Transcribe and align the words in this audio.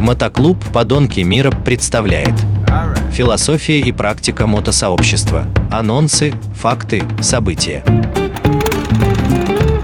Мотоклуб 0.00 0.56
«Подонки 0.72 1.20
мира» 1.20 1.50
представляет 1.50 2.32
Философия 3.12 3.80
и 3.80 3.92
практика 3.92 4.46
мотосообщества. 4.46 5.44
Анонсы, 5.70 6.32
факты, 6.54 7.02
события. 7.20 7.84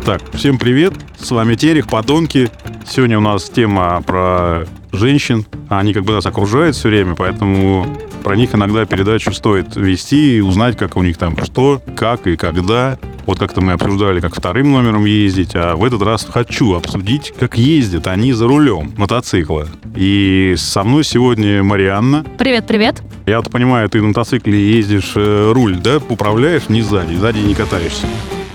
Так, 0.06 0.22
всем 0.32 0.58
привет, 0.58 0.94
с 1.18 1.30
вами 1.30 1.54
Терех, 1.54 1.86
Подонки. 1.88 2.50
Сегодня 2.88 3.18
у 3.18 3.20
нас 3.20 3.50
тема 3.50 4.02
про 4.06 4.64
женщин. 4.90 5.44
Они 5.68 5.92
как 5.92 6.04
бы 6.04 6.14
нас 6.14 6.24
окружают 6.24 6.76
все 6.76 6.88
время, 6.88 7.14
поэтому 7.14 7.86
про 8.26 8.34
них 8.34 8.56
иногда 8.56 8.84
передачу 8.86 9.32
стоит 9.32 9.76
вести 9.76 10.38
и 10.38 10.40
узнать, 10.40 10.76
как 10.76 10.96
у 10.96 11.02
них 11.04 11.16
там 11.16 11.36
что, 11.44 11.80
как 11.94 12.26
и 12.26 12.36
когда. 12.36 12.98
Вот 13.24 13.38
как-то 13.38 13.60
мы 13.60 13.70
обсуждали, 13.70 14.18
как 14.18 14.34
вторым 14.34 14.72
номером 14.72 15.04
ездить, 15.04 15.52
а 15.54 15.76
в 15.76 15.84
этот 15.84 16.02
раз 16.02 16.26
хочу 16.28 16.74
обсудить, 16.74 17.32
как 17.38 17.56
ездят 17.56 18.08
они 18.08 18.32
за 18.32 18.48
рулем 18.48 18.92
мотоцикла. 18.96 19.68
И 19.94 20.56
со 20.58 20.82
мной 20.82 21.04
сегодня 21.04 21.62
Марианна. 21.62 22.26
Привет, 22.36 22.66
привет. 22.66 23.00
Я 23.26 23.36
вот 23.36 23.52
понимаю, 23.52 23.88
ты 23.88 24.00
на 24.00 24.08
мотоцикле 24.08 24.72
ездишь 24.72 25.12
э, 25.14 25.52
руль, 25.52 25.76
да, 25.76 25.98
управляешь 26.08 26.68
не 26.68 26.82
сзади, 26.82 27.14
сзади 27.14 27.38
не 27.38 27.54
катаешься. 27.54 28.08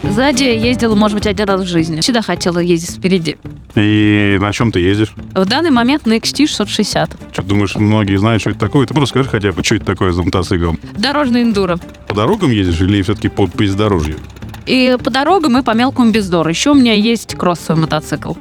Сзади 0.03 0.43
ездила, 0.43 0.95
может 0.95 1.17
быть, 1.17 1.27
один 1.27 1.45
раз 1.45 1.61
в 1.61 1.67
жизни. 1.67 2.01
Всегда 2.01 2.21
хотела 2.21 2.59
ездить 2.59 2.97
впереди. 2.97 3.37
И 3.75 4.37
на 4.41 4.51
чем 4.51 4.71
ты 4.71 4.79
ездишь? 4.79 5.13
В 5.33 5.45
данный 5.45 5.71
момент 5.71 6.05
на 6.05 6.17
XT 6.17 6.47
660. 6.47 7.17
Что, 7.31 7.41
думаешь, 7.43 7.75
многие 7.75 8.17
знают, 8.17 8.41
что 8.41 8.49
это 8.49 8.59
такое? 8.59 8.85
Ты 8.87 8.93
просто 8.93 9.13
скажи 9.13 9.29
хотя 9.29 9.51
бы, 9.51 9.63
что 9.63 9.75
это 9.75 9.85
такое 9.85 10.11
за 10.11 10.23
мотоцикл? 10.23 10.73
Дорожный 10.97 11.43
эндуро. 11.43 11.77
По 12.07 12.15
дорогам 12.15 12.51
ездишь 12.51 12.81
или 12.81 13.01
все-таки 13.01 13.29
по 13.29 13.47
бездорожью? 13.47 14.17
И 14.65 14.97
по 15.03 15.09
дорогам, 15.09 15.57
и 15.57 15.63
по 15.63 15.71
мелкому 15.71 16.11
бездору. 16.11 16.49
Еще 16.49 16.71
у 16.71 16.75
меня 16.75 16.93
есть 16.93 17.35
кроссовый 17.35 17.81
мотоцикл. 17.81 18.33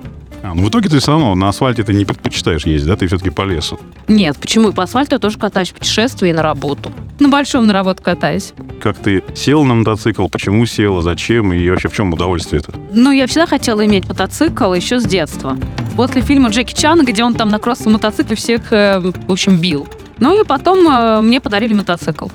А, 0.50 0.54
ну 0.54 0.64
в 0.64 0.68
итоге 0.68 0.88
ты 0.88 0.98
все 0.98 1.12
равно 1.12 1.36
на 1.36 1.48
асфальте 1.48 1.84
ты 1.84 1.95
не 1.95 2.04
предпочитаешь 2.04 2.66
ездить, 2.66 2.88
да? 2.88 2.96
Ты 2.96 3.06
все-таки 3.06 3.30
по 3.30 3.42
лесу. 3.42 3.78
Нет, 4.08 4.36
почему? 4.36 4.72
По 4.72 4.82
асфальту 4.82 5.14
я 5.14 5.19
тоже 5.20 5.38
катаюсь 5.38 5.70
в 5.70 5.75
путешествии 5.75 6.30
и 6.30 6.33
на 6.33 6.42
работу. 6.42 6.91
На 7.20 7.28
большом 7.28 7.69
на 7.69 7.72
работу 7.72 8.02
катаюсь. 8.02 8.52
Как 8.83 8.97
ты 8.97 9.22
сел 9.36 9.62
на 9.64 9.75
мотоцикл, 9.75 10.27
почему 10.27 10.66
села, 10.66 11.02
зачем 11.02 11.52
и 11.52 11.70
вообще 11.70 11.88
в 11.88 11.94
чем 11.94 12.12
удовольствие 12.12 12.62
это? 12.62 12.77
Ну, 12.92 13.12
я 13.12 13.28
всегда 13.28 13.47
хотела 13.47 13.86
иметь 13.86 14.08
мотоцикл 14.08 14.75
еще 14.75 14.98
с 14.98 15.05
детства. 15.05 15.56
После 15.97 16.20
фильма 16.20 16.48
Джеки 16.48 16.75
Чана, 16.75 17.05
где 17.05 17.22
он 17.22 17.34
там 17.34 17.48
на 17.50 17.60
кроссовом 17.60 17.92
мотоцикле 17.92 18.34
всех, 18.34 18.72
э, 18.72 18.98
в 18.98 19.30
общем, 19.30 19.58
бил. 19.58 19.86
Ну 20.19 20.41
и 20.41 20.44
потом 20.44 20.86
э, 20.88 21.20
мне 21.20 21.41
подарили 21.41 21.75
мотоцикл, 21.75 22.27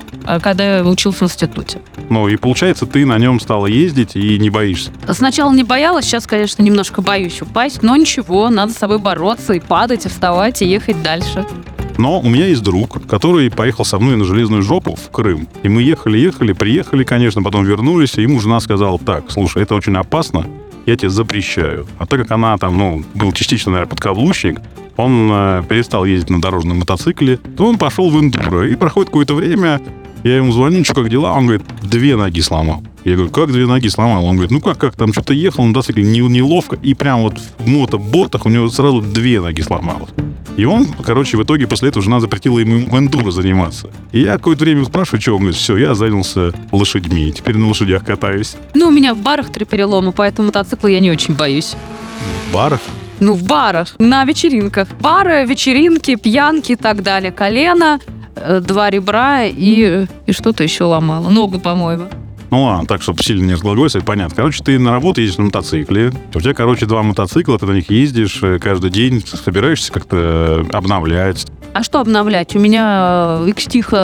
когда 0.42 0.78
я 0.78 0.84
учился 0.84 1.20
в 1.20 1.23
институте. 1.23 1.80
Ну 2.09 2.28
и 2.28 2.36
получается, 2.36 2.86
ты 2.86 3.06
на 3.06 3.18
нем 3.18 3.40
стала 3.40 3.68
ездить 3.68 4.16
и 4.16 4.38
не 4.40 4.50
боишься. 4.50 4.92
Сначала 5.09 5.54
не 5.54 5.64
боялась, 5.64 6.06
сейчас, 6.06 6.28
конечно, 6.28 6.62
немножко 6.64 7.02
боюсь 7.02 7.42
упасть, 7.42 7.84
но 7.84 7.95
ничего, 7.95 8.50
надо 8.50 8.73
с 8.73 8.78
собой 8.78 9.00
бороться 9.00 9.53
и 9.53 9.59
падать, 9.59 10.06
и 10.06 10.09
вставать, 10.09 10.62
и 10.62 10.66
ехать 10.66 11.02
дальше. 11.02 11.46
Но 11.98 12.20
у 12.20 12.28
меня 12.28 12.48
есть 12.48 12.62
друг, 12.62 13.06
который 13.08 13.50
поехал 13.50 13.86
со 13.86 14.00
мной 14.00 14.18
на 14.18 14.26
железную 14.26 14.64
жопу 14.64 14.96
в 14.96 15.09
Крым. 15.12 15.48
И 15.64 15.70
мы 15.70 15.81
ехали, 15.81 16.18
ехали, 16.18 16.53
приехали, 16.53 17.03
конечно, 17.03 17.42
потом 17.42 17.64
вернулись, 17.64 18.18
и 18.18 18.22
ему 18.22 18.40
жена 18.40 18.59
сказала, 18.59 19.00
так, 19.00 19.31
слушай, 19.31 19.64
это 19.64 19.76
очень 19.76 19.96
опасно, 19.96 20.46
я 20.86 20.98
тебе 20.98 21.09
запрещаю. 21.09 21.88
А 21.98 22.06
так 22.06 22.20
как 22.22 22.31
она 22.31 22.58
там, 22.58 22.78
ну, 22.78 23.03
был 23.14 23.31
частично, 23.31 23.72
наверное, 23.72 23.90
подкаблучник, 23.90 24.59
он 24.98 25.30
э, 25.31 25.64
перестал 25.68 26.06
ездить 26.06 26.30
на 26.30 26.42
дорожном 26.42 26.80
мотоцикле, 26.80 27.38
то 27.38 27.66
он 27.66 27.78
пошел 27.78 28.09
в 28.09 28.20
эндуро. 28.20 28.68
И 28.68 28.76
проходит 28.76 29.09
какое-то 29.09 29.34
время, 29.34 29.81
я 30.30 30.38
ему 30.38 30.52
звоню, 30.52 30.84
что 30.84 30.95
как 30.95 31.09
дела? 31.09 31.34
Он 31.34 31.45
говорит, 31.45 31.64
две 31.84 32.16
ноги 32.16 32.42
сломал. 32.42 32.84
Я 33.04 33.14
говорю, 33.14 33.30
как 33.30 33.52
две 33.52 33.68
ноги 33.68 33.88
сломал? 33.90 34.26
Он 34.26 34.36
говорит, 34.36 34.50
ну 34.50 34.59
как, 34.59 34.80
как, 34.80 34.95
там 34.95 35.14
что-то 35.14 35.34
ехал 35.34 35.62
на 35.64 35.70
мотоцикле 35.70 36.04
не, 36.04 36.20
неловко, 36.20 36.78
и 36.81 36.95
прям 36.95 37.22
вот 37.22 37.40
в 37.59 37.68
мотоботах 37.68 38.48
у 38.48 38.50
него 38.50 38.68
сразу 38.70 39.02
две 39.02 39.40
ноги 39.40 39.62
сломалось. 39.62 40.09
И 40.58 40.66
он, 40.66 40.88
короче, 41.06 41.38
в 41.38 41.44
итоге 41.44 41.68
после 41.68 41.90
этого 41.90 42.03
жена 42.03 42.20
запретила 42.20 42.58
ему 42.58 42.88
в 42.88 42.98
эндуро 42.98 43.30
заниматься. 43.30 43.92
И 44.14 44.22
я 44.22 44.34
какое-то 44.34 44.64
время 44.64 44.86
спрашиваю, 44.86 45.22
что 45.22 45.34
он 45.34 45.42
говорит, 45.42 45.58
все, 45.58 45.78
я 45.78 45.94
занялся 45.94 46.53
лошадьми, 46.72 47.31
теперь 47.31 47.57
на 47.57 47.68
лошадях 47.68 48.03
катаюсь. 48.03 48.56
Ну, 48.74 48.88
у 48.88 48.92
меня 48.92 49.13
в 49.13 49.19
барах 49.19 49.52
три 49.52 49.66
перелома, 49.66 50.12
поэтому 50.12 50.47
мотоцикла 50.47 50.88
я 50.88 51.02
не 51.02 51.12
очень 51.12 51.36
боюсь. 51.36 51.75
В 52.50 52.53
барах? 52.53 52.80
Ну, 53.19 53.34
в 53.34 53.44
барах, 53.44 53.96
на 54.00 54.25
вечеринках. 54.25 54.88
Бары, 55.00 55.46
вечеринки, 55.46 56.16
пьянки 56.16 56.74
и 56.74 56.75
так 56.75 57.02
далее. 57.03 57.31
Колено, 57.31 58.00
два 58.62 58.90
ребра 58.90 59.44
и, 59.46 60.06
и 60.25 60.31
что-то 60.31 60.63
еще 60.63 60.84
ломало. 60.85 61.29
Ногу, 61.29 61.59
по-моему. 61.59 62.06
Ну 62.51 62.63
ладно, 62.63 62.85
так, 62.85 63.01
чтобы 63.01 63.22
сильно 63.23 63.44
не 63.47 63.53
разглагольствовать, 63.53 64.06
понятно. 64.06 64.35
Короче, 64.35 64.63
ты 64.63 64.78
на 64.79 64.91
работу 64.91 65.19
ездишь 65.19 65.38
на 65.40 65.46
мотоцикле. 65.46 66.13
У 66.34 66.40
тебя, 66.40 66.53
короче, 66.53 66.85
два 66.85 67.03
мотоцикла, 67.03 67.57
ты 67.57 67.66
на 67.66 67.72
них 67.74 67.90
ездишь 67.90 68.40
э, 68.44 68.59
каждый 68.59 68.91
день, 68.91 69.22
собираешься 69.25 69.91
как-то 69.91 70.66
обновлять. 70.72 71.45
А 71.74 71.84
что 71.84 72.00
обновлять? 72.00 72.56
У 72.56 72.59
меня 72.59 73.40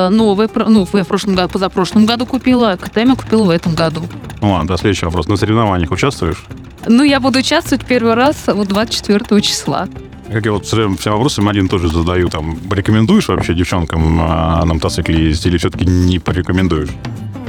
новый, 0.10 0.50
про- 0.50 0.66
ну, 0.68 0.86
я 0.94 1.04
в 1.04 1.08
прошлом 1.08 1.36
году, 1.36 1.50
позапрошлом 1.54 2.06
году 2.06 2.26
купила, 2.26 2.72
а 2.72 2.78
КТМ 2.78 3.16
купила 3.16 3.44
в 3.44 3.50
этом 3.52 3.76
году. 3.76 4.02
Ну 4.42 4.52
ладно, 4.52 4.68
да, 4.70 4.78
следующий 4.78 5.06
вопрос. 5.06 5.28
На 5.28 5.38
соревнованиях 5.38 5.92
участвуешь? 5.92 6.44
Ну, 6.88 7.04
я 7.04 7.20
буду 7.20 7.40
участвовать 7.40 7.86
первый 7.86 8.16
раз 8.16 8.36
вот 8.48 8.68
24 8.68 9.42
числа. 9.42 9.88
Как 10.32 10.46
я 10.46 10.54
вот 10.54 10.66
всем 10.66 10.96
вопросам 10.96 11.50
один 11.50 11.68
тоже 11.68 11.90
задаю, 11.90 12.30
там, 12.30 12.56
порекомендуешь 12.56 13.28
вообще 13.28 13.54
девчонкам 13.54 14.18
а, 14.22 14.64
на 14.64 14.76
мотоцикле 14.76 15.26
ездить 15.26 15.48
или 15.48 15.58
все-таки 15.58 15.86
не 15.86 16.20
порекомендуешь? 16.20 16.90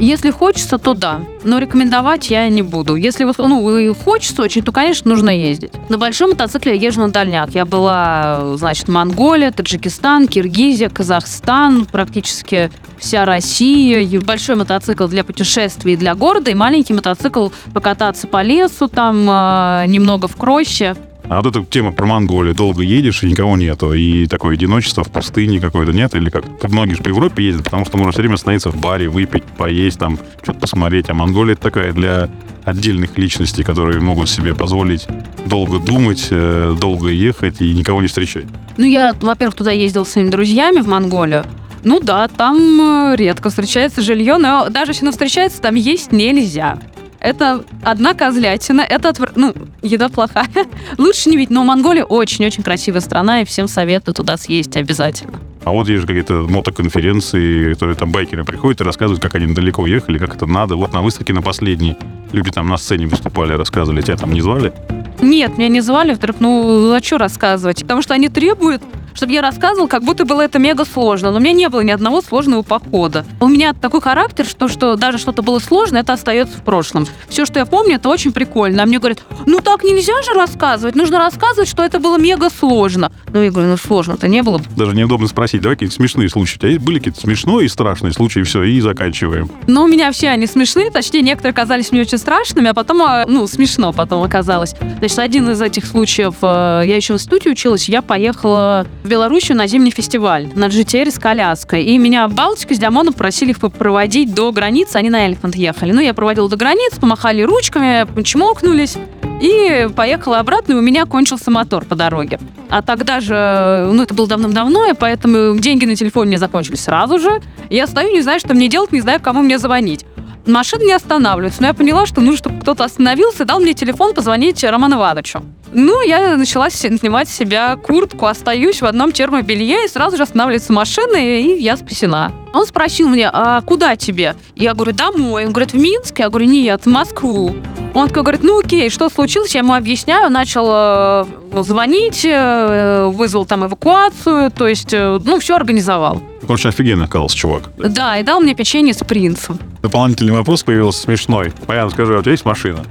Если 0.01 0.33
хочется, 0.33 0.79
то 0.79 0.95
да. 0.95 1.21
Но 1.45 1.61
рекомендовать 1.61 2.29
я 2.29 2.49
не 2.49 2.63
буду. 2.63 2.97
Если 2.97 3.25
ну, 3.25 3.95
хочется 3.95 4.43
очень, 4.43 4.63
то, 4.63 4.73
конечно, 4.73 5.09
нужно 5.09 5.31
ездить. 5.31 5.71
На 5.91 5.97
большом 5.97 6.31
мотоцикле 6.31 6.75
я 6.75 6.89
езжу 6.89 7.03
на 7.03 7.13
дальняк. 7.13 7.51
Я 7.51 7.65
была, 7.65 8.57
значит, 8.57 8.89
Монголия, 8.89 9.53
Таджикистан, 9.53 10.27
Киргизия, 10.27 10.89
Казахстан, 10.89 11.87
практически 11.87 12.73
вся 12.99 13.25
Россия. 13.25 14.01
И 14.01 14.19
большой 14.19 14.57
мотоцикл 14.57 15.07
для 15.07 15.23
путешествий 15.23 15.95
для 15.95 16.17
города, 16.17 16.51
и 16.51 16.55
маленький 16.55 16.95
мотоцикл 16.95 17.51
покататься 17.73 18.27
по 18.27 18.43
лесу, 18.43 18.89
там 18.89 19.29
э, 19.31 19.85
немного 19.87 20.27
в 20.27 20.35
кроще. 20.35 20.97
А 21.33 21.41
вот 21.41 21.47
эта 21.47 21.65
тема 21.65 21.93
про 21.93 22.05
Монголию. 22.05 22.55
Долго 22.55 22.83
едешь, 22.83 23.23
и 23.23 23.27
никого 23.27 23.57
нету. 23.57 23.95
И 23.95 24.27
такое 24.27 24.53
одиночество 24.53 25.03
в 25.03 25.11
пустыне 25.11 25.61
какое-то 25.61 25.95
нет. 25.95 26.15
Или 26.15 26.29
как? 26.29 26.45
Многие 26.71 26.93
же 26.93 27.03
по 27.03 27.09
Европе 27.09 27.43
ездят, 27.43 27.65
потому 27.65 27.87
что 27.87 27.97
можно 27.97 28.13
все 28.13 28.21
время 28.21 28.35
остановиться 28.35 28.71
в 28.71 28.79
баре, 28.79 29.09
выпить, 29.09 29.45
поесть, 29.45 29.99
там, 29.99 30.19
что-то 30.43 30.61
посмотреть. 30.61 31.09
А 31.09 31.15
Монголия 31.15 31.55
это 31.55 31.63
такая 31.63 31.95
для 31.95 32.29
отдельных 32.65 33.17
личностей, 33.17 33.63
которые 33.63 33.99
могут 34.01 34.29
себе 34.29 34.55
позволить 34.55 35.07
долго 35.47 35.79
думать, 35.79 36.29
э, 36.31 36.77
долго 36.79 37.09
ехать 37.09 37.63
и 37.63 37.73
никого 37.73 38.03
не 38.03 38.09
встречать. 38.09 38.45
Ну, 38.77 38.85
я, 38.85 39.15
во-первых, 39.19 39.57
туда 39.57 39.71
ездила 39.71 40.05
с 40.05 40.11
своими 40.11 40.29
друзьями 40.29 40.83
в 40.83 40.87
Монголию. 40.87 41.47
Ну 41.83 41.99
да, 41.99 42.29
там 42.29 42.59
э, 42.59 43.17
редко 43.17 43.49
встречается 43.49 44.03
жилье, 44.03 44.37
но 44.37 44.69
даже 44.69 44.91
если 44.91 45.07
оно 45.07 45.13
встречается, 45.13 45.63
там 45.63 45.77
есть 45.77 46.13
нельзя. 46.13 46.79
Это 47.23 47.65
одна 47.85 48.15
козлятина, 48.15 48.81
это 48.81 49.11
отвр- 49.11 49.33
ну, 49.37 49.55
еда 49.81 50.09
плохая. 50.09 50.49
Лучше 50.99 51.31
не 51.31 51.37
видеть, 51.37 51.51
но 51.51 51.63
Монголия 51.63 52.05
очень-очень 52.05 52.65
красивая 52.65 53.01
страна, 53.01 53.43
и 53.43 53.45
всем 53.45 53.69
советую 53.69 54.15
туда 54.15 54.37
съездить 54.37 54.77
обязательно. 54.77 55.39
А 55.65 55.71
вот 55.71 55.89
есть 55.89 56.01
же 56.01 56.07
какие-то 56.09 56.45
мотоконференции, 56.49 57.75
которые 57.75 57.95
там 57.95 58.11
байкеры 58.11 58.45
приходят 58.45 58.81
и 58.81 58.85
рассказывают, 58.85 59.23
как 59.23 59.37
они 59.37 59.55
далеко 59.55 59.87
ехали, 59.87 60.19
как 60.19 60.35
это 60.35 60.47
надо. 60.47 60.75
Вот 60.75 60.93
на 60.93 61.01
выставке 61.01 61.33
на 61.33 61.43
последней 61.43 61.97
люди 62.33 62.51
там 62.51 62.69
на 62.69 62.77
сцене 62.77 63.07
выступали, 63.07 63.53
рассказывали. 63.53 64.03
Тебя 64.03 64.17
там 64.17 64.33
не 64.33 64.41
звали? 64.41 64.73
Нет, 65.21 65.57
меня 65.57 65.69
не 65.69 65.81
звали, 65.81 66.15
во-первых, 66.15 66.41
ну, 66.41 66.93
а 66.93 67.01
что 67.01 67.19
рассказывать? 67.19 67.83
Потому 67.83 68.03
что 68.03 68.15
они 68.15 68.29
требуют, 68.29 68.83
чтобы 69.15 69.33
я 69.33 69.43
рассказывал, 69.43 69.89
как 69.89 70.05
будто 70.05 70.25
было 70.25 70.43
это 70.43 70.59
мега 70.59 70.85
сложно. 70.85 71.31
Но 71.31 71.39
у 71.39 71.41
меня 71.41 71.53
не 71.53 71.69
было 71.69 71.81
ни 71.81 71.91
одного 71.91 72.21
сложного 72.23 72.63
похода. 72.63 73.25
У 73.41 73.49
меня 73.49 73.73
такой 73.73 74.01
характер, 74.01 74.47
что, 74.47 74.69
что 74.69 74.97
даже 74.97 75.19
что-то 75.19 75.43
было 75.43 75.59
сложно, 75.59 75.99
это 75.99 76.13
остается 76.13 76.57
в 76.59 76.63
прошлом. 76.63 77.07
Все, 77.29 77.47
что 77.47 77.59
я 77.59 77.67
помню, 77.67 77.97
это 77.97 78.09
очень 78.09 78.33
прикольно. 78.33 78.83
А 78.83 78.87
мне 78.87 78.99
говорят, 78.99 79.23
ну 79.47 79.61
так 79.61 79.85
нельзя 79.85 80.21
же 80.23 80.33
рассказывать, 80.33 80.95
нужно 80.95 81.19
рассказывать, 81.19 81.69
что 81.69 81.85
это 81.85 81.99
было 81.99 82.19
мега 82.19 82.49
сложно. 82.51 83.13
Ну, 83.33 83.43
я 83.43 83.51
говорю, 83.51 83.69
ну 83.69 83.77
сложно-то 83.77 84.29
не 84.29 84.43
было. 84.43 84.61
Даже 84.77 84.95
неудобно 84.95 85.29
спросить. 85.29 85.63
Давай 85.63 85.77
какие-то 85.77 85.95
смешные 85.95 86.29
случаи. 86.29 86.57
У 86.57 86.59
тебя 86.59 86.81
были 86.81 86.99
какие-то 86.99 87.21
смешные 87.21 87.67
и 87.67 87.69
страшные 87.69 88.13
случаи, 88.13 88.43
все, 88.43 88.63
и 88.63 88.81
заканчиваем. 88.81 89.51
Но 89.67 89.85
у 89.85 89.87
меня 89.87 90.11
все 90.13 90.29
они 90.29 90.47
смешные, 90.47 90.91
точнее, 90.91 91.23
некоторые 91.23 91.55
казались 91.55 91.93
мне 91.93 92.03
очень 92.03 92.19
страшными, 92.19 92.69
а 92.69 92.75
потом, 92.75 93.03
а, 93.03 93.25
ну, 93.27 93.47
смешно 93.47 93.93
потом 93.93 94.23
оказалось. 94.23 94.75
Значит, 94.99 95.19
один 95.19 95.51
из 95.51 95.61
этих 95.61 95.85
случаев, 95.85 96.35
э, 96.43 96.83
я 96.87 96.97
еще 96.97 97.15
в 97.15 97.17
институте 97.17 97.51
училась, 97.51 97.89
я 97.89 98.03
поехала 98.03 98.87
в 99.03 99.09
Белоруссию 99.09 99.57
на 99.57 99.67
зимний 99.67 99.91
фестиваль 99.91 100.49
на 100.55 100.67
GTR 100.67 101.11
с 101.11 101.19
коляской. 101.19 101.85
И 101.85 101.99
меня 101.99 102.29
Балтика 102.29 102.75
с 102.75 102.79
Дямоном 102.79 103.15
просили 103.15 103.51
их 103.51 103.59
проводить 103.59 104.35
до 104.35 104.53
границы, 104.53 104.97
они 104.97 105.11
на 105.11 105.27
Эльфант 105.27 105.57
ехали. 105.57 105.93
Ну, 105.93 106.01
я 106.01 106.15
проводила 106.15 106.49
до 106.49 106.57
границ, 106.57 106.95
помахали 107.01 107.43
ручками, 107.43 108.07
чмокнулись. 108.23 108.97
И 109.41 109.89
поехала 109.97 110.39
обратно, 110.39 110.75
и 110.75 110.77
у 110.77 110.81
меня 110.81 111.05
кончился 111.05 111.51
мотор 111.51 111.85
по 111.85 111.97
дороге. 111.97 112.39
А 112.71 112.81
тогда 112.81 113.21
же, 113.21 113.91
ну, 113.93 114.05
это 114.05 114.15
было 114.15 114.29
давным-давно, 114.29 114.89
и 114.89 114.95
поэтому 114.95 115.59
деньги 115.59 115.85
на 115.85 115.97
телефоне 115.97 116.29
мне 116.29 116.39
закончились 116.39 116.85
сразу 116.85 117.19
же. 117.19 117.43
Я 117.69 117.89
стою, 117.89 118.13
не 118.13 118.23
знаю, 118.23 118.39
что 118.39 118.55
мне 118.55 118.69
делать, 118.69 118.93
не 118.93 119.01
знаю, 119.01 119.21
кому 119.21 119.43
мне 119.43 119.59
звонить. 119.59 120.07
Машина 120.47 120.83
не 120.83 120.93
останавливается, 120.93 121.63
но 121.63 121.69
я 121.69 121.75
поняла, 121.75 122.07
что 122.07 122.21
нужно, 122.21 122.37
чтобы 122.37 122.61
кто-то 122.61 122.85
остановился 122.85 123.45
дал 123.45 123.61
мне 123.61 123.75
телефон 123.75 124.15
позвонить 124.15 124.63
Роману 124.65 124.97
Ивановичу. 124.97 125.43
Ну, 125.73 126.03
я 126.03 126.37
начала 126.37 126.69
снимать 126.69 127.29
с 127.29 127.35
себя 127.35 127.77
куртку, 127.77 128.27
остаюсь 128.27 128.83
в 128.83 128.85
одном 128.85 129.13
термобелье, 129.13 129.85
и 129.85 129.89
сразу 129.89 130.17
же 130.17 130.25
останавливается 130.25 130.73
машина, 130.73 131.17
и 131.17 131.59
я 131.61 131.77
спасена. 131.77 132.33
Он 132.53 132.67
спросил 132.67 133.09
меня, 133.09 133.31
а 133.33 133.63
куда 133.63 133.97
тебе? 133.97 134.37
Я 134.55 134.75
говорю, 134.75 134.93
домой. 134.93 135.47
Он 135.47 135.53
говорит, 135.53 135.73
в 135.73 135.79
Минск? 135.79 136.19
Я 136.19 136.29
говорю, 136.29 136.47
нет, 136.47 136.83
в 136.85 136.89
Москву. 136.89 137.55
Он 137.95 138.09
такой 138.09 138.23
говорит, 138.23 138.43
ну 138.43 138.59
окей, 138.59 138.91
что 138.91 139.09
случилось? 139.09 139.55
Я 139.55 139.61
ему 139.61 139.75
объясняю, 139.75 140.31
начал 140.31 140.67
э, 140.71 141.25
звонить, 141.63 142.25
э, 142.25 143.07
вызвал 143.13 143.47
там 143.47 143.67
эвакуацию, 143.67 144.51
то 144.51 144.67
есть, 144.67 144.93
э, 144.93 145.19
ну, 145.25 145.39
все 145.41 145.57
организовал. 145.57 146.23
Очень 146.49 146.71
офигенно 146.71 147.05
оказался 147.05 147.37
чувак. 147.37 147.71
Да, 147.77 148.19
и 148.19 148.23
дал 148.23 148.41
мне 148.41 148.55
печенье 148.55 148.95
с 148.95 148.99
принцем. 148.99 149.59
Дополнительный 149.83 150.33
вопрос 150.33 150.63
появился 150.63 151.03
смешной. 151.03 151.53
Понятно, 151.67 151.91
скажи, 151.91 152.15
а 152.15 152.19
у 152.19 152.23
тебя 152.23 152.33
есть 152.33 152.45
машина? 152.45 152.85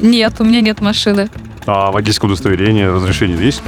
Нет, 0.00 0.34
у 0.40 0.44
меня 0.44 0.60
нет 0.60 0.80
машины. 0.80 1.28
А 1.66 1.90
водительское 1.90 2.28
удостоверение, 2.28 2.90
разрешение 2.90 3.38
есть? 3.44 3.62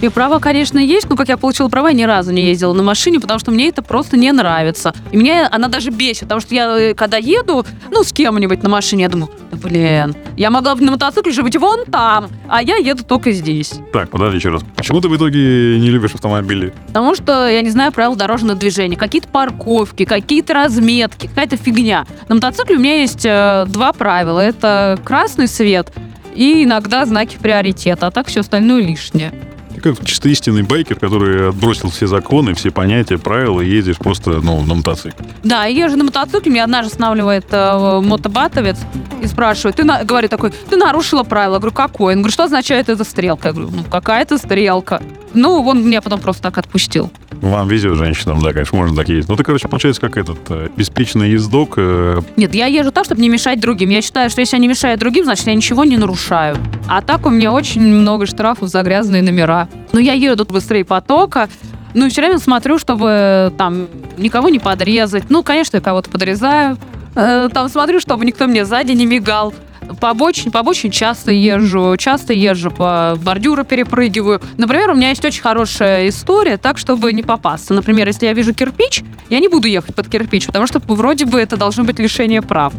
И 0.00 0.08
права, 0.08 0.38
конечно, 0.38 0.78
есть, 0.78 1.08
но 1.08 1.16
как 1.16 1.28
я 1.28 1.36
получила 1.36 1.68
права, 1.68 1.88
я 1.88 1.94
ни 1.94 2.02
разу 2.04 2.32
не 2.32 2.42
ездила 2.42 2.72
на 2.72 2.82
машине, 2.82 3.20
потому 3.20 3.38
что 3.38 3.50
мне 3.50 3.68
это 3.68 3.82
просто 3.82 4.16
не 4.16 4.32
нравится. 4.32 4.94
И 5.12 5.16
меня 5.16 5.48
она 5.50 5.68
даже 5.68 5.90
бесит, 5.90 6.22
потому 6.22 6.40
что 6.40 6.54
я, 6.54 6.78
э, 6.78 6.94
когда 6.94 7.18
еду, 7.18 7.66
ну, 7.90 8.02
с 8.02 8.12
кем-нибудь 8.12 8.62
на 8.62 8.68
машине, 8.68 9.04
я 9.04 9.08
думаю, 9.08 9.30
да 9.50 9.58
блин, 9.58 10.14
я 10.40 10.48
могла 10.48 10.74
бы 10.74 10.82
на 10.82 10.92
мотоцикле 10.92 11.32
же 11.32 11.42
быть 11.42 11.54
вон 11.58 11.84
там, 11.84 12.30
а 12.48 12.62
я 12.62 12.76
еду 12.76 13.04
только 13.04 13.30
здесь. 13.30 13.74
Так, 13.92 14.08
подожди 14.08 14.38
еще 14.38 14.48
раз. 14.48 14.62
Почему 14.74 15.02
ты 15.02 15.08
в 15.10 15.14
итоге 15.14 15.78
не 15.78 15.90
любишь 15.90 16.14
автомобили? 16.14 16.72
Потому 16.86 17.14
что 17.14 17.46
я 17.46 17.60
не 17.60 17.68
знаю 17.68 17.92
правил 17.92 18.16
дорожного 18.16 18.58
движения, 18.58 18.96
какие-то 18.96 19.28
парковки, 19.28 20.06
какие-то 20.06 20.54
разметки, 20.54 21.26
какая-то 21.26 21.58
фигня. 21.58 22.06
На 22.30 22.36
мотоцикле 22.36 22.76
у 22.76 22.80
меня 22.80 23.02
есть 23.02 23.26
э, 23.26 23.66
два 23.68 23.92
правила. 23.92 24.40
Это 24.40 24.98
красный 25.04 25.46
свет 25.46 25.92
и 26.34 26.64
иногда 26.64 27.04
знаки 27.04 27.36
приоритета, 27.38 28.06
а 28.06 28.10
так 28.10 28.28
все 28.28 28.40
остальное 28.40 28.80
лишнее. 28.80 29.34
Как 29.82 30.04
чисто 30.04 30.28
истинный 30.28 30.62
байкер, 30.62 30.98
который 30.98 31.48
отбросил 31.48 31.90
все 31.90 32.06
законы, 32.06 32.54
все 32.54 32.70
понятия, 32.70 33.18
правила, 33.18 33.60
и 33.60 33.70
ездишь 33.70 33.96
просто 33.96 34.40
ну, 34.42 34.62
на 34.62 34.74
мотоцикле. 34.74 35.26
Да, 35.42 35.66
и 35.66 35.74
езжу 35.74 35.96
на 35.96 36.04
мотоцикле, 36.04 36.52
меня 36.52 36.64
однажды 36.64 36.92
останавливает 36.92 37.46
э, 37.50 38.00
мотобатовец 38.02 38.78
и 39.22 39.26
спрашивает, 39.26 39.76
ты 39.76 39.84
на... 39.84 40.04
говорит 40.04 40.30
такой, 40.30 40.52
ты 40.68 40.76
нарушила 40.76 41.22
правила. 41.22 41.54
Я 41.54 41.60
говорю, 41.60 41.74
какое? 41.74 42.14
Он 42.14 42.20
говорит, 42.20 42.34
что 42.34 42.44
означает 42.44 42.88
эта 42.88 43.04
стрелка? 43.04 43.48
Я 43.48 43.54
говорю, 43.54 43.70
ну 43.70 43.84
какая-то 43.84 44.38
стрелка. 44.38 45.02
Ну, 45.32 45.62
он 45.62 45.86
меня 45.86 46.00
потом 46.02 46.20
просто 46.20 46.42
так 46.42 46.58
отпустил. 46.58 47.10
Вам 47.40 47.68
везет 47.68 47.96
женщинам, 47.96 48.42
да, 48.42 48.52
конечно, 48.52 48.76
можно 48.76 48.94
так 48.96 49.08
ездить. 49.08 49.28
Ну, 49.28 49.36
ты, 49.36 49.42
короче, 49.44 49.66
получается, 49.66 50.00
как 50.00 50.18
этот 50.18 50.38
э, 50.50 50.68
беспечный 50.76 51.30
ездок. 51.30 51.74
э, 51.78 52.20
Нет, 52.36 52.54
я 52.54 52.66
езжу 52.66 52.92
так, 52.92 53.06
чтобы 53.06 53.22
не 53.22 53.28
мешать 53.30 53.60
другим. 53.60 53.88
Я 53.90 54.02
считаю, 54.02 54.28
что 54.28 54.40
если 54.42 54.56
я 54.56 54.60
не 54.60 54.68
мешаю 54.68 54.98
другим, 54.98 55.24
значит, 55.24 55.46
я 55.46 55.54
ничего 55.54 55.84
не 55.84 55.96
нарушаю. 55.96 56.56
А 56.86 57.00
так 57.00 57.24
у 57.24 57.30
меня 57.30 57.50
очень 57.52 57.80
много 57.82 58.26
штрафов 58.26 58.68
за 58.68 58.82
грязные 58.82 59.22
номера. 59.22 59.68
Но 59.92 60.00
я 60.00 60.12
еду 60.12 60.36
тут 60.44 60.52
быстрее 60.52 60.84
потока, 60.84 61.48
ну, 61.94 62.06
и 62.06 62.10
все 62.10 62.20
время 62.20 62.38
смотрю, 62.38 62.78
чтобы 62.78 63.52
там 63.56 63.88
никого 64.18 64.48
не 64.50 64.58
подрезать. 64.58 65.24
Ну, 65.30 65.42
конечно, 65.42 65.78
я 65.78 65.80
кого-то 65.80 66.10
подрезаю. 66.10 66.76
Э, 67.16 67.48
Там 67.52 67.68
смотрю, 67.68 68.00
чтобы 68.00 68.24
никто 68.26 68.46
мне 68.46 68.64
сзади 68.64 68.92
не 68.92 69.06
мигал. 69.06 69.54
По 70.00 70.10
обочине, 70.10 70.50
по 70.50 70.60
обочине 70.60 70.92
часто 70.92 71.30
езжу, 71.30 71.94
часто 71.98 72.32
езжу, 72.32 72.70
по 72.70 73.18
бордюру 73.22 73.64
перепрыгиваю. 73.64 74.40
Например, 74.56 74.90
у 74.90 74.94
меня 74.94 75.10
есть 75.10 75.24
очень 75.24 75.42
хорошая 75.42 76.08
история, 76.08 76.56
так, 76.56 76.78
чтобы 76.78 77.12
не 77.12 77.22
попасться. 77.22 77.74
Например, 77.74 78.06
если 78.06 78.24
я 78.24 78.32
вижу 78.32 78.54
кирпич, 78.54 79.02
я 79.28 79.40
не 79.40 79.48
буду 79.48 79.68
ехать 79.68 79.94
под 79.94 80.08
кирпич, 80.08 80.46
потому 80.46 80.66
что 80.66 80.80
вроде 80.80 81.26
бы 81.26 81.38
это 81.38 81.58
должно 81.58 81.84
быть 81.84 81.98
лишение 81.98 82.40
прав. 82.40 82.72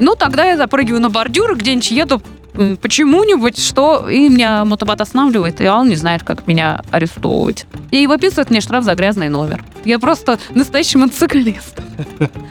Ну, 0.00 0.16
тогда 0.16 0.44
я 0.44 0.56
запрыгиваю 0.56 1.00
на 1.00 1.08
бордюр, 1.08 1.56
где-нибудь 1.56 1.90
еду 1.90 2.22
почему-нибудь, 2.80 3.58
что... 3.58 4.08
И 4.08 4.28
меня 4.28 4.64
мотобат 4.64 5.00
останавливает, 5.00 5.60
и 5.60 5.68
он 5.68 5.88
не 5.88 5.96
знает, 5.96 6.22
как 6.22 6.46
меня 6.46 6.82
арестовывать. 6.90 7.66
И 7.90 8.06
выписывает 8.06 8.50
мне 8.50 8.60
штраф 8.60 8.84
за 8.84 8.94
грязный 8.94 9.28
номер. 9.28 9.64
Я 9.84 9.98
просто 9.98 10.38
настоящий 10.54 10.98
мотоциклист. 10.98 11.80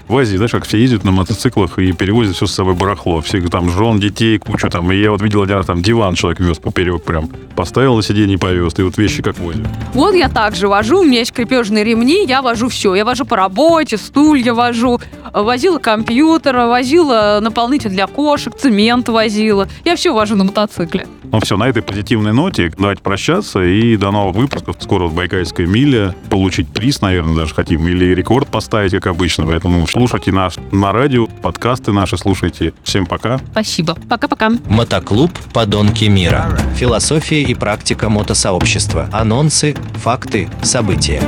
В 0.07 0.17
Азии, 0.17 0.37
знаешь, 0.37 0.51
как 0.51 0.65
все 0.65 0.77
ездят 0.77 1.03
на 1.03 1.11
мотоциклах 1.11 1.77
и 1.79 1.91
перевозят 1.91 2.35
все 2.35 2.45
с 2.45 2.53
собой 2.53 2.75
барахло. 2.75 3.21
Все 3.21 3.41
там 3.41 3.69
жен, 3.69 3.99
детей, 3.99 4.37
кучу 4.37 4.69
там. 4.69 4.91
И 4.91 4.95
я 4.95 5.11
вот 5.11 5.21
видел 5.21 5.41
один 5.41 5.57
раз 5.57 5.65
там 5.65 5.81
диван 5.81 6.15
человек 6.15 6.39
вез 6.39 6.59
поперек 6.59 7.03
прям. 7.03 7.27
Поставил 7.55 7.95
на 7.95 8.03
сиденье 8.03 8.35
и 8.35 8.37
повез. 8.37 8.77
И 8.77 8.83
вот 8.83 8.97
вещи 8.97 9.21
как 9.21 9.37
возят. 9.39 9.67
Вот 9.93 10.15
я 10.15 10.29
также 10.29 10.67
вожу, 10.67 10.99
у 10.99 11.03
меня 11.03 11.19
есть 11.19 11.33
крепежные 11.33 11.83
ремни, 11.83 12.25
я 12.25 12.41
вожу 12.41 12.69
все. 12.69 12.95
Я 12.95 13.03
вожу 13.03 13.25
по 13.25 13.35
работе, 13.35 13.97
стулья 13.97 14.53
вожу, 14.53 14.99
возила 15.33 15.79
компьютер, 15.79 16.55
возила 16.55 17.39
наполнитель 17.41 17.89
для 17.89 18.07
кошек, 18.07 18.55
цемент 18.55 19.09
возила. 19.09 19.67
Я 19.83 19.94
все 19.95 20.13
вожу 20.13 20.35
на 20.35 20.43
мотоцикле. 20.43 21.07
Ну 21.31 21.39
все, 21.39 21.57
на 21.57 21.67
этой 21.67 21.81
позитивной 21.81 22.33
ноте 22.33 22.71
давайте 22.77 23.01
прощаться. 23.01 23.63
И 23.63 23.97
до 23.97 24.11
новых 24.11 24.35
выпусков. 24.35 24.77
Скоро 24.79 25.03
вот 25.03 25.13
Байкальская 25.13 25.67
миля. 25.67 26.15
Получить 26.29 26.67
приз, 26.67 27.01
наверное, 27.01 27.35
даже 27.35 27.53
хотим. 27.53 27.87
Или 27.87 28.13
рекорд 28.13 28.47
поставить, 28.47 28.91
как 28.91 29.07
обычно. 29.07 29.45
Поэтому 29.45 29.85
слушайте 29.87 30.31
нас 30.31 30.55
на 30.71 30.91
радио, 30.91 31.27
подкасты 31.27 31.91
наши 31.91 32.17
слушайте. 32.17 32.73
Всем 32.83 33.05
пока. 33.05 33.39
Спасибо. 33.51 33.97
Пока-пока. 34.09 34.51
Мотоклуб 34.67 35.31
«Подонки 35.53 36.05
мира». 36.05 36.57
Философия 36.75 37.41
и 37.43 37.53
практика 37.53 38.09
мотосообщества. 38.09 39.09
Анонсы, 39.11 39.75
факты, 39.95 40.49
события. 40.61 41.21